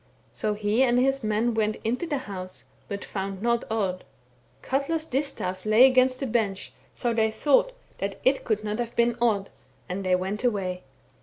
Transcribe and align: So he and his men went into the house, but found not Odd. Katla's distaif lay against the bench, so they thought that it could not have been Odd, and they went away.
So 0.33 0.55
he 0.55 0.81
and 0.81 0.97
his 0.97 1.23
men 1.23 1.53
went 1.53 1.75
into 1.83 2.07
the 2.07 2.17
house, 2.17 2.63
but 2.87 3.05
found 3.05 3.43
not 3.43 3.63
Odd. 3.69 4.03
Katla's 4.63 5.05
distaif 5.05 5.63
lay 5.63 5.85
against 5.85 6.19
the 6.19 6.25
bench, 6.25 6.73
so 6.95 7.13
they 7.13 7.29
thought 7.29 7.73
that 7.99 8.19
it 8.23 8.43
could 8.43 8.63
not 8.63 8.79
have 8.79 8.95
been 8.95 9.15
Odd, 9.21 9.51
and 9.87 10.03
they 10.03 10.15
went 10.15 10.43
away. 10.43 10.81